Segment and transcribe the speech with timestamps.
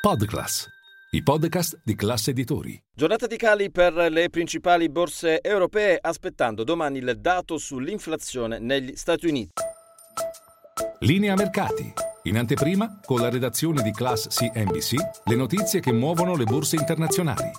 [0.00, 0.66] Podclass,
[1.10, 2.82] i podcast di classe editori.
[2.94, 9.26] Giornata di cali per le principali borse europee, aspettando domani il dato sull'inflazione negli Stati
[9.26, 9.52] Uniti.
[11.00, 11.92] Linea mercati.
[12.22, 14.94] In anteprima, con la redazione di Class CNBC,
[15.26, 17.50] le notizie che muovono le borse internazionali.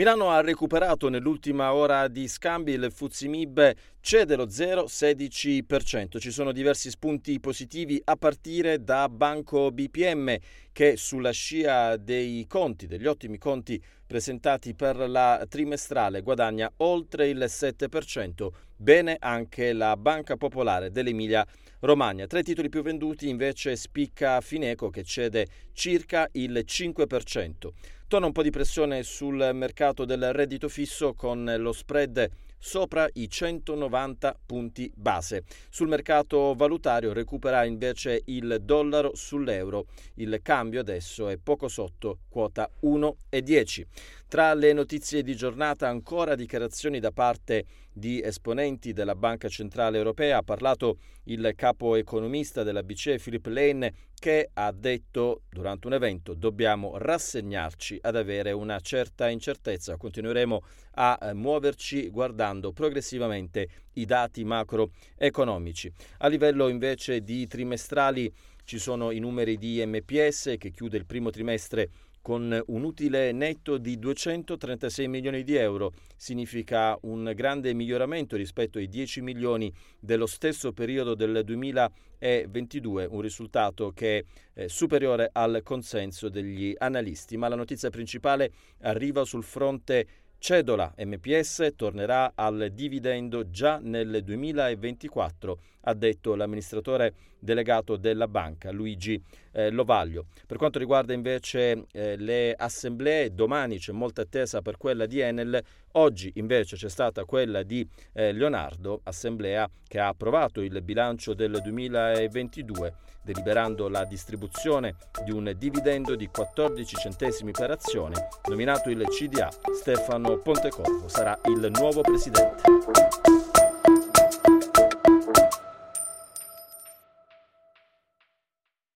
[0.00, 6.18] Milano ha recuperato nell'ultima ora di scambi, il Fuzimib cede lo 0,16%.
[6.18, 10.36] Ci sono diversi spunti positivi a partire da Banco BPM
[10.72, 17.44] che sulla scia dei conti, degli ottimi conti presentati per la trimestrale guadagna oltre il
[17.46, 18.48] 7%.
[18.76, 21.46] Bene anche la Banca Popolare dell'Emilia
[21.80, 22.26] Romagna.
[22.26, 27.68] Tra i titoli più venduti invece spicca Fineco che cede circa il 5%.
[28.08, 32.28] Torna un po' di pressione sul mercato del reddito fisso con lo spread
[32.60, 35.44] sopra i 190 punti base.
[35.70, 39.86] Sul mercato valutario recupera invece il dollaro sull'euro.
[40.16, 43.84] Il cambio adesso è poco sotto quota 1,10.
[44.30, 50.36] Tra le notizie di giornata ancora dichiarazioni da parte di esponenti della Banca Centrale Europea.
[50.36, 56.34] Ha parlato il capo economista della BCE Philip Lane che ha detto durante un evento
[56.34, 59.96] dobbiamo rassegnarci ad avere una certa incertezza.
[59.96, 65.92] Continueremo a eh, muoverci guardando progressivamente i dati macroeconomici.
[66.18, 71.30] A livello invece di trimestrali ci sono i numeri di MPS che chiude il primo
[71.30, 71.90] trimestre
[72.22, 75.92] con un utile netto di 236 milioni di euro.
[76.16, 83.92] Significa un grande miglioramento rispetto ai 10 milioni dello stesso periodo del 2022, un risultato
[83.92, 87.36] che è superiore al consenso degli analisti.
[87.36, 90.06] Ma la notizia principale arriva sul fronte
[90.40, 99.22] Cedola MPS tornerà al dividendo già nel 2024, ha detto l'amministratore delegato della banca Luigi
[99.52, 100.26] eh, Lovaglio.
[100.46, 105.62] Per quanto riguarda invece eh, le assemblee, domani c'è molta attesa per quella di Enel,
[105.92, 111.58] oggi invece c'è stata quella di eh, Leonardo, assemblea che ha approvato il bilancio del
[111.62, 119.50] 2022 deliberando la distribuzione di un dividendo di 14 centesimi per azione, nominato il CDA
[119.74, 123.49] Stefano Pontecorvo sarà il nuovo presidente.